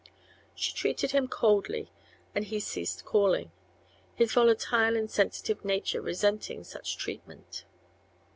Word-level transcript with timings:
She 0.55 0.73
treated 0.73 1.11
him 1.11 1.27
coldly 1.27 1.91
and 2.33 2.45
he 2.45 2.59
ceased 2.59 3.05
calling, 3.05 3.51
his 4.15 4.33
volatile 4.33 4.97
and 4.97 5.11
sensitive 5.11 5.63
nature 5.63 6.01
resenting 6.01 6.63
such 6.63 6.97
treatment. 6.97 7.65